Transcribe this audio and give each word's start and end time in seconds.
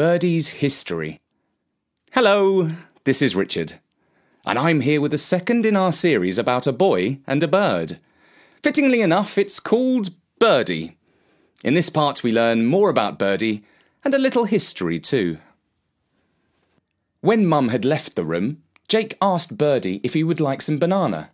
Birdy's 0.00 0.48
History. 0.48 1.20
Hello, 2.12 2.70
this 3.04 3.20
is 3.20 3.36
Richard, 3.36 3.74
and 4.46 4.58
I'm 4.58 4.80
here 4.80 4.98
with 4.98 5.10
the 5.10 5.18
second 5.18 5.66
in 5.66 5.76
our 5.76 5.92
series 5.92 6.38
about 6.38 6.66
a 6.66 6.72
boy 6.72 7.18
and 7.26 7.42
a 7.42 7.46
bird. 7.46 7.98
Fittingly 8.62 9.02
enough, 9.02 9.36
it's 9.36 9.60
called 9.60 10.14
Birdy. 10.38 10.96
In 11.62 11.74
this 11.74 11.90
part, 11.90 12.22
we 12.22 12.32
learn 12.32 12.64
more 12.64 12.88
about 12.88 13.18
Birdy 13.18 13.62
and 14.02 14.14
a 14.14 14.18
little 14.18 14.46
history 14.46 14.98
too. 14.98 15.36
When 17.20 17.44
Mum 17.44 17.68
had 17.68 17.84
left 17.84 18.16
the 18.16 18.24
room, 18.24 18.62
Jake 18.88 19.18
asked 19.20 19.58
Birdy 19.58 20.00
if 20.02 20.14
he 20.14 20.24
would 20.24 20.40
like 20.40 20.62
some 20.62 20.78
banana. 20.78 21.30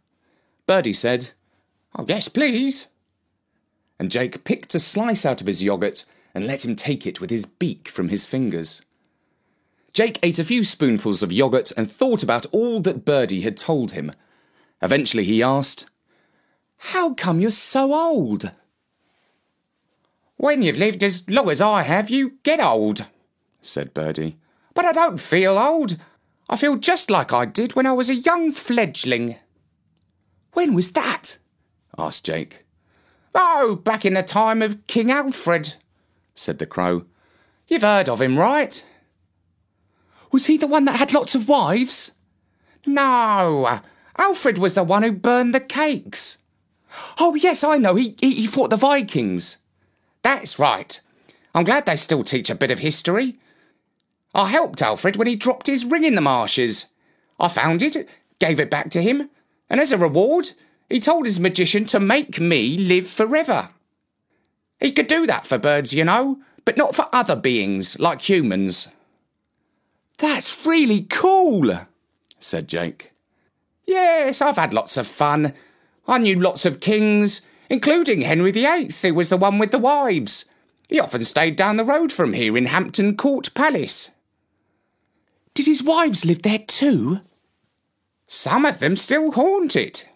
Birdy 0.67 0.93
said, 0.93 1.31
Oh, 1.97 2.05
yes, 2.09 2.27
please. 2.29 2.89
And 4.01 4.11
Jake 4.11 4.43
picked 4.43 4.75
a 4.75 4.81
slice 4.81 5.25
out 5.25 5.41
of 5.41 5.47
his 5.47 5.63
yoghurt 5.63 6.05
and 6.37 6.47
let 6.47 6.67
him 6.67 6.77
take 6.77 7.07
it 7.07 7.19
with 7.19 7.31
his 7.31 7.47
beak 7.47 7.89
from 7.89 8.11
his 8.11 8.27
fingers. 8.27 8.83
Jake 9.95 10.19
ate 10.23 10.39
a 10.39 10.45
few 10.45 10.65
spoonfuls 10.65 11.23
of 11.23 11.31
yoghurt 11.31 11.73
and 11.79 11.91
thought 11.91 12.23
about 12.23 12.45
all 12.53 12.79
that 12.81 13.07
Birdy 13.07 13.41
had 13.41 13.57
told 13.57 13.93
him. 13.93 14.13
Eventually 14.83 15.25
he 15.25 15.43
asked, 15.43 15.87
How 16.77 17.15
come 17.15 17.41
you're 17.41 17.51
so 17.51 17.95
old? 17.95 18.51
When 20.37 20.61
you've 20.61 20.77
lived 20.77 21.03
as 21.03 21.27
long 21.27 21.49
as 21.49 21.63
I 21.63 21.85
have, 21.85 22.11
you 22.11 22.35
get 22.43 22.61
old, 22.61 23.07
said 23.63 23.95
Birdy. 23.95 24.37
But 24.75 24.85
I 24.85 24.93
don't 24.93 25.19
feel 25.19 25.57
old. 25.57 25.97
I 26.51 26.59
feel 26.59 26.77
just 26.77 27.11
like 27.11 27.33
I 27.33 27.47
did 27.47 27.75
when 27.75 27.87
I 27.87 27.93
was 27.93 28.11
a 28.11 28.15
young 28.15 28.53
fledgling. 28.53 29.37
When 30.53 30.75
was 30.75 30.91
that? 30.91 31.39
asked 31.97 32.27
Jake. 32.27 32.67
Oh, 33.35 33.77
back 33.77 34.05
in 34.05 34.13
the 34.13 34.23
time 34.23 34.61
of 34.61 34.87
King 34.87 35.11
Alfred, 35.11 35.77
said 36.37 36.59
the 36.59 36.67
Crow. 36.67 37.05
You've 37.67 37.83
heard 37.83 38.09
of 38.09 38.21
him, 38.21 38.39
right? 38.39 38.85
Was 40.31 40.47
he 40.47 40.57
the 40.57 40.67
one 40.69 40.85
that 40.85 40.99
had 40.99 41.13
lots 41.13 41.35
of 41.35 41.49
wives? 41.49 42.13
No, 42.87 43.81
Alfred 44.17 44.59
was 44.59 44.75
the 44.75 44.85
one 44.85 45.03
who 45.03 45.13
burned 45.13 45.55
the 45.55 45.61
cakes. 45.61 46.39
Oh, 47.19 47.35
yes, 47.35 47.65
I 47.65 47.79
know. 47.79 47.97
He, 47.97 48.15
he, 48.21 48.35
he 48.35 48.47
fought 48.47 48.71
the 48.71 48.77
Vikings. 48.77 49.59
That's 50.23 50.59
right. 50.59 51.01
I'm 51.55 51.65
glad 51.65 51.87
they 51.87 51.97
still 51.97 52.23
teach 52.23 52.49
a 52.49 52.55
bit 52.55 52.71
of 52.71 52.79
history. 52.79 53.39
I 54.35 54.49
helped 54.49 54.83
Alfred 54.83 55.17
when 55.17 55.27
he 55.27 55.37
dropped 55.37 55.67
his 55.67 55.85
ring 55.85 56.05
in 56.05 56.15
the 56.15 56.21
marshes. 56.21 56.87
I 57.41 57.49
found 57.49 57.83
it, 57.83 58.09
gave 58.39 58.61
it 58.61 58.71
back 58.71 58.91
to 58.91 59.03
him, 59.03 59.31
and 59.69 59.81
as 59.81 59.93
a 59.93 59.99
reward, 59.99 60.53
he 60.89 61.01
told 61.01 61.27
his 61.27 61.41
magician 61.41 61.87
to 61.87 62.01
make 62.01 62.39
me 62.39 62.77
live 62.77 63.07
forever. 63.07 63.71
He 64.81 64.93
could 64.93 65.07
do 65.07 65.27
that 65.27 65.47
for 65.47 65.59
birds, 65.59 65.95
you 65.95 66.05
know, 66.05 66.39
but 66.65 66.77
not 66.77 66.95
for 66.95 67.09
other 67.13 67.37
beings 67.37 67.99
like 67.99 68.29
humans. 68.29 68.89
That's 70.19 70.57
really 70.65 71.03
cool, 71.03 71.87
said 72.41 72.69
Jake. 72.69 73.13
Yes, 73.87 74.41
I've 74.41 74.57
had 74.57 74.75
lots 74.75 74.97
of 74.97 75.07
fun. 75.07 75.55
I 76.09 76.19
knew 76.19 76.39
lots 76.39 76.65
of 76.65 76.81
kings, 76.81 77.43
including 77.71 78.23
Henry 78.23 78.53
VIII, 78.53 78.91
who 79.03 79.15
was 79.15 79.29
the 79.29 79.37
one 79.37 79.59
with 79.59 79.71
the 79.71 79.79
wives. 79.79 80.45
He 80.89 81.01
often 81.01 81.25
stayed 81.25 81.57
down 81.57 81.77
the 81.77 81.85
road 81.85 82.13
from 82.13 82.33
here 82.33 82.57
in 82.57 82.67
Hampton 82.67 83.17
Court 83.17 83.53
Palace. 83.55 84.11
Did 85.55 85.67
his 85.67 85.83
wives 85.83 86.25
live 86.25 86.43
there 86.43 86.59
too? 86.59 87.21
Some 88.27 88.65
of 88.65 88.79
them 88.79 88.97
still 88.97 89.33
haunt 89.33 89.77
it. 89.77 90.09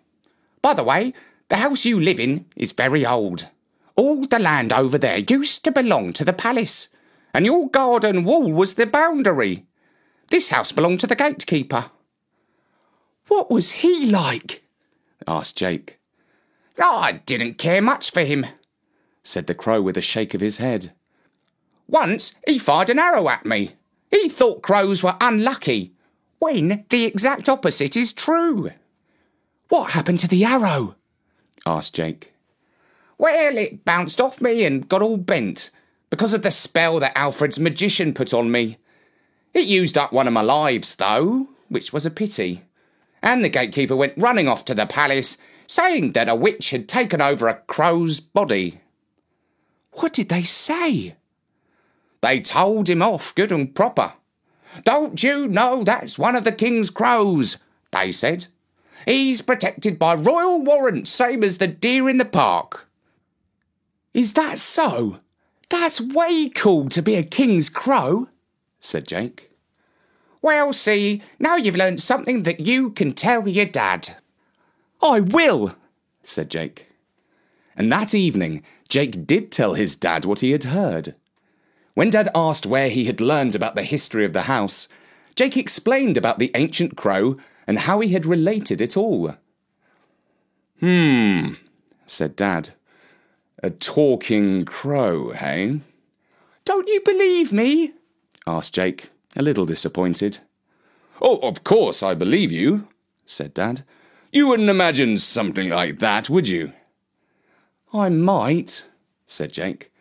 By 0.62 0.74
the 0.74 0.84
way, 0.84 1.14
the 1.48 1.56
house 1.56 1.84
you 1.84 1.98
live 1.98 2.20
in 2.20 2.46
is 2.56 2.72
very 2.72 3.06
old. 3.06 3.48
All 4.00 4.26
the 4.26 4.38
land 4.38 4.72
over 4.72 4.96
there 4.96 5.18
used 5.18 5.62
to 5.64 5.70
belong 5.70 6.14
to 6.14 6.24
the 6.24 6.32
palace, 6.32 6.88
and 7.34 7.44
your 7.44 7.68
garden 7.68 8.24
wall 8.24 8.50
was 8.50 8.72
the 8.72 8.86
boundary. 8.86 9.66
This 10.30 10.48
house 10.48 10.72
belonged 10.72 11.00
to 11.00 11.06
the 11.06 11.14
gatekeeper. 11.14 11.90
What 13.28 13.50
was 13.50 13.72
he 13.82 14.06
like? 14.10 14.62
asked 15.28 15.58
Jake. 15.58 15.98
I 16.82 17.20
didn't 17.26 17.58
care 17.58 17.82
much 17.82 18.10
for 18.10 18.22
him, 18.22 18.46
said 19.22 19.46
the 19.46 19.54
crow 19.54 19.82
with 19.82 19.98
a 19.98 20.00
shake 20.00 20.32
of 20.32 20.40
his 20.40 20.56
head. 20.56 20.92
Once 21.86 22.32
he 22.46 22.58
fired 22.58 22.88
an 22.88 22.98
arrow 22.98 23.28
at 23.28 23.44
me. 23.44 23.72
He 24.10 24.30
thought 24.30 24.62
crows 24.62 25.02
were 25.02 25.18
unlucky, 25.20 25.92
when 26.38 26.86
the 26.88 27.04
exact 27.04 27.50
opposite 27.50 27.98
is 27.98 28.14
true. 28.14 28.70
What 29.68 29.90
happened 29.90 30.20
to 30.20 30.28
the 30.28 30.46
arrow? 30.46 30.94
asked 31.66 31.96
Jake. 31.96 32.32
Well, 33.20 33.58
it 33.58 33.84
bounced 33.84 34.18
off 34.18 34.40
me 34.40 34.64
and 34.64 34.88
got 34.88 35.02
all 35.02 35.18
bent 35.18 35.68
because 36.08 36.32
of 36.32 36.40
the 36.40 36.50
spell 36.50 36.98
that 37.00 37.12
Alfred's 37.14 37.60
magician 37.60 38.14
put 38.14 38.32
on 38.32 38.50
me. 38.50 38.78
It 39.52 39.66
used 39.66 39.98
up 39.98 40.10
one 40.10 40.26
of 40.26 40.32
my 40.32 40.40
lives, 40.40 40.94
though, 40.94 41.48
which 41.68 41.92
was 41.92 42.06
a 42.06 42.10
pity. 42.10 42.62
And 43.22 43.44
the 43.44 43.50
gatekeeper 43.50 43.94
went 43.94 44.16
running 44.16 44.48
off 44.48 44.64
to 44.64 44.74
the 44.74 44.86
palace, 44.86 45.36
saying 45.66 46.12
that 46.12 46.30
a 46.30 46.34
witch 46.34 46.70
had 46.70 46.88
taken 46.88 47.20
over 47.20 47.46
a 47.46 47.56
crow's 47.66 48.20
body. 48.20 48.80
What 49.92 50.14
did 50.14 50.30
they 50.30 50.42
say? 50.42 51.16
They 52.22 52.40
told 52.40 52.88
him 52.88 53.02
off 53.02 53.34
good 53.34 53.52
and 53.52 53.74
proper. 53.74 54.14
Don't 54.84 55.22
you 55.22 55.46
know 55.46 55.84
that's 55.84 56.18
one 56.18 56.36
of 56.36 56.44
the 56.44 56.52
king's 56.52 56.88
crows? 56.88 57.58
They 57.90 58.12
said. 58.12 58.46
He's 59.04 59.42
protected 59.42 59.98
by 59.98 60.14
royal 60.14 60.62
warrants, 60.62 61.10
same 61.10 61.44
as 61.44 61.58
the 61.58 61.66
deer 61.66 62.08
in 62.08 62.16
the 62.16 62.24
park. 62.24 62.86
Is 64.12 64.32
that 64.34 64.58
so? 64.58 65.18
That's 65.68 66.00
way 66.00 66.48
cool 66.48 66.88
to 66.88 67.02
be 67.02 67.14
a 67.14 67.22
king's 67.22 67.68
crow 67.68 68.28
said 68.80 69.06
Jake. 69.06 69.50
Well, 70.42 70.72
see, 70.72 71.22
now 71.38 71.56
you've 71.56 71.76
learned 71.76 72.00
something 72.00 72.42
that 72.44 72.60
you 72.60 72.90
can 72.90 73.12
tell 73.12 73.46
your 73.46 73.66
dad. 73.66 74.16
I 75.02 75.20
will, 75.20 75.76
said 76.22 76.50
Jake. 76.50 76.88
And 77.76 77.92
that 77.92 78.14
evening, 78.14 78.62
Jake 78.88 79.26
did 79.26 79.52
tell 79.52 79.74
his 79.74 79.94
dad 79.94 80.24
what 80.24 80.40
he 80.40 80.50
had 80.50 80.64
heard. 80.64 81.14
When 81.94 82.10
Dad 82.10 82.30
asked 82.34 82.66
where 82.66 82.88
he 82.88 83.04
had 83.04 83.20
learned 83.20 83.54
about 83.54 83.74
the 83.74 83.82
history 83.82 84.24
of 84.24 84.32
the 84.32 84.42
house, 84.42 84.88
Jake 85.34 85.56
explained 85.56 86.16
about 86.16 86.38
the 86.38 86.50
ancient 86.54 86.96
crow 86.96 87.36
and 87.66 87.80
how 87.80 88.00
he 88.00 88.12
had 88.12 88.24
related 88.24 88.80
it 88.80 88.96
all. 88.96 89.34
Hmm, 90.80 91.54
said 92.06 92.36
Dad. 92.36 92.70
A 93.62 93.70
talking 93.70 94.64
crow, 94.64 95.32
hey? 95.32 95.80
Don't 96.64 96.88
you 96.88 97.00
believe 97.04 97.52
me? 97.52 97.92
asked 98.46 98.74
Jake, 98.74 99.10
a 99.36 99.42
little 99.42 99.66
disappointed. 99.66 100.38
Oh, 101.20 101.38
of 101.38 101.62
course 101.62 102.02
I 102.02 102.14
believe 102.14 102.50
you, 102.50 102.88
said 103.26 103.52
Dad. 103.52 103.84
You 104.32 104.48
wouldn't 104.48 104.70
imagine 104.70 105.18
something 105.18 105.68
like 105.68 105.98
that, 105.98 106.30
would 106.30 106.48
you? 106.48 106.72
I 107.92 108.08
might, 108.08 108.86
said 109.26 109.52
Jake. 109.52 109.92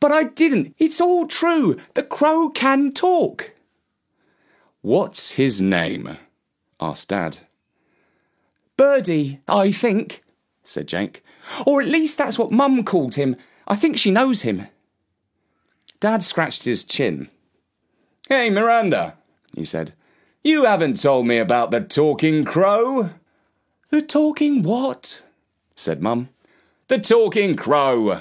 But 0.00 0.10
I 0.10 0.24
didn't. 0.24 0.74
It's 0.78 1.00
all 1.00 1.26
true. 1.26 1.78
The 1.94 2.02
crow 2.02 2.48
can 2.48 2.92
talk. 2.92 3.52
What's 4.80 5.32
his 5.32 5.60
name? 5.60 6.18
asked 6.80 7.10
Dad. 7.10 7.38
Birdy, 8.76 9.40
I 9.46 9.70
think, 9.70 10.23
said 10.64 10.88
Jake. 10.88 11.22
Or 11.66 11.80
at 11.80 11.88
least 11.88 12.18
that's 12.18 12.38
what 12.38 12.50
Mum 12.50 12.82
called 12.82 13.14
him. 13.14 13.36
I 13.68 13.76
think 13.76 13.96
she 13.96 14.10
knows 14.10 14.42
him. 14.42 14.66
Dad 16.00 16.22
scratched 16.22 16.64
his 16.64 16.84
chin. 16.84 17.28
Hey, 18.28 18.50
Miranda, 18.50 19.14
he 19.54 19.64
said. 19.64 19.92
You 20.42 20.64
haven't 20.64 21.00
told 21.00 21.26
me 21.26 21.38
about 21.38 21.70
the 21.70 21.80
talking 21.80 22.44
crow. 22.44 23.10
The 23.90 24.02
talking 24.02 24.62
what? 24.62 25.22
said 25.74 26.02
Mum. 26.02 26.28
The 26.88 26.98
talking 26.98 27.54
crow. 27.54 28.20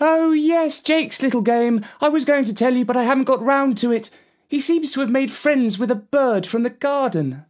Oh, 0.00 0.32
yes, 0.32 0.80
Jake's 0.80 1.22
little 1.22 1.42
game. 1.42 1.84
I 2.00 2.08
was 2.08 2.24
going 2.24 2.44
to 2.46 2.54
tell 2.54 2.74
you, 2.74 2.84
but 2.84 2.96
I 2.96 3.04
haven't 3.04 3.24
got 3.24 3.40
round 3.40 3.78
to 3.78 3.92
it. 3.92 4.10
He 4.48 4.58
seems 4.58 4.90
to 4.92 5.00
have 5.00 5.10
made 5.10 5.30
friends 5.30 5.78
with 5.78 5.90
a 5.90 5.96
bird 5.96 6.46
from 6.46 6.62
the 6.62 6.70
garden. 6.70 7.44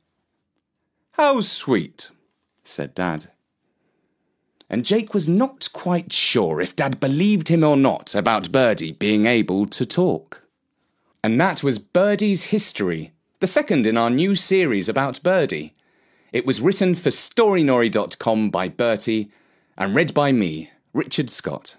How 1.13 1.41
sweet, 1.41 2.11
said 2.63 2.95
Dad. 2.95 3.31
And 4.71 4.85
Jake 4.85 5.13
was 5.15 5.29
not 5.29 5.69
quite 5.73 6.13
sure 6.13 6.61
if 6.61 6.75
Dad 6.75 6.99
believed 7.01 7.49
him 7.49 7.63
or 7.63 7.77
not 7.77 8.15
about 8.15 8.51
Birdy 8.51 8.93
being 8.93 9.27
able 9.27 9.67
to 9.67 9.85
talk. 9.85 10.43
And 11.23 11.41
that 11.41 11.63
was 11.63 11.79
Birdy's 11.79 12.45
History, 12.45 13.13
the 13.41 13.47
second 13.47 13.87
in 13.87 13.97
our 13.97 14.11
new 14.11 14.35
series 14.35 14.89
about 14.89 15.23
Birdy. 15.23 15.75
It 16.33 16.47
was 16.47 16.61
written 16.61 16.95
for 16.95 17.11
Storynory.com 17.11 18.51
by 18.51 18.69
Bertie 18.69 19.31
and 19.77 19.95
read 19.95 20.13
by 20.13 20.33
me, 20.33 20.71
Richard 20.93 21.31
Scott. 21.31 21.77